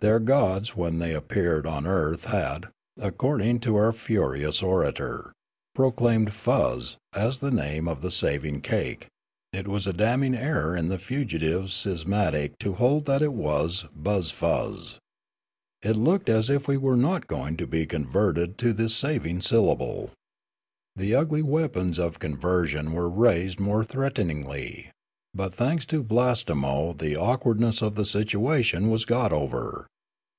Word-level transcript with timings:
Their 0.00 0.18
gods 0.18 0.74
when 0.74 0.98
they 0.98 1.12
appeared 1.14 1.66
on 1.66 1.86
earth 1.86 2.24
had, 2.24 2.68
according 2.98 3.60
to 3.60 3.76
our 3.76 3.92
furious 3.92 4.62
orator, 4.62 5.34
proclaimed' 5.74 6.32
fuzz' 6.32 6.96
as 7.14 7.40
the 7.40 7.50
name 7.50 7.86
of 7.86 8.00
the 8.00 8.10
saving 8.10 8.62
cake: 8.62 9.08
it 9.52 9.68
was 9.68 9.86
a 9.86 9.92
damning 9.92 10.34
error 10.34 10.74
in 10.74 10.88
the 10.88 10.98
fugitive 10.98 11.70
schismatics 11.70 12.54
to 12.60 12.76
hold 12.76 13.04
that 13.04 13.20
it 13.20 13.34
was' 13.34 13.84
buzz 13.94 14.30
fuzz.' 14.30 14.98
It 15.82 15.96
looked 15.96 16.30
as 16.30 16.48
if 16.48 16.66
we 16.66 16.78
were 16.78 16.96
not 16.96 17.26
going 17.26 17.58
to 17.58 17.66
be 17.66 17.86
conv^erted 17.86 18.56
to 18.56 18.72
this 18.72 18.96
saving 18.96 19.42
syllable. 19.42 20.12
The 20.96 21.14
ugly 21.14 21.42
weapons 21.42 21.98
of 21.98 22.18
conversion 22.18 22.92
were 22.92 23.10
raised 23.10 23.58
324 23.58 23.58
Riallaro 23.58 23.68
more 23.68 23.84
threateningly, 23.84 24.90
but 25.32 25.54
thanks 25.54 25.84
to 25.86 26.02
Blastemo 26.02 26.92
the 26.98 27.14
awk 27.16 27.44
wardness 27.44 27.82
of 27.82 27.94
the 27.94 28.04
situation 28.06 28.88
was 28.90 29.04
got 29.04 29.30
over. 29.32 29.86